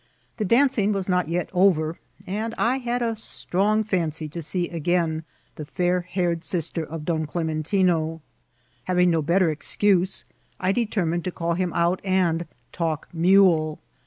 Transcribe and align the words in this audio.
The 0.37 0.45
dancing 0.45 0.93
was 0.93 1.07
not 1.07 1.29
yet 1.29 1.51
over, 1.53 1.99
and 2.25 2.55
I 2.57 2.79
had 2.79 3.03
a 3.03 3.15
strong 3.15 3.83
femcy 3.83 4.27
to 4.31 4.41
see 4.41 4.67
again 4.67 5.23
the 5.57 5.65
fair 5.65 6.01
haired 6.01 6.43
sister 6.43 6.83
of 6.83 7.05
Don 7.05 7.27
Clementine. 7.27 8.21
Having 8.85 9.11
no 9.11 9.21
better 9.21 9.51
excuse, 9.51 10.25
I 10.59 10.71
determined 10.71 11.23
to 11.25 11.31
call 11.31 11.53
him 11.53 11.71
out 11.73 12.01
and 12.03 12.47
*' 12.59 12.71
talk 12.71 13.09
mule." 13.13 13.79